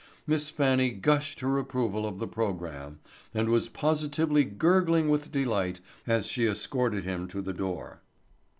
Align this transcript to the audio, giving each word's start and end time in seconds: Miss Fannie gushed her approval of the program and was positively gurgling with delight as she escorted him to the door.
Miss 0.25 0.49
Fannie 0.49 0.89
gushed 0.89 1.41
her 1.41 1.59
approval 1.59 2.07
of 2.07 2.17
the 2.17 2.27
program 2.27 2.99
and 3.35 3.49
was 3.49 3.69
positively 3.69 4.43
gurgling 4.43 5.09
with 5.11 5.31
delight 5.31 5.79
as 6.07 6.25
she 6.25 6.47
escorted 6.47 7.03
him 7.03 7.27
to 7.27 7.39
the 7.39 7.53
door. 7.53 8.01